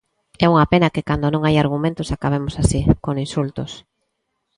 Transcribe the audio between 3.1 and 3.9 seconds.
insultos.